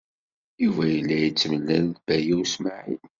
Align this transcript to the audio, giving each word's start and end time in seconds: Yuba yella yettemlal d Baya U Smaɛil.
Yuba 0.63 0.83
yella 0.93 1.17
yettemlal 1.19 1.85
d 1.91 1.97
Baya 2.05 2.35
U 2.39 2.41
Smaɛil. 2.53 3.03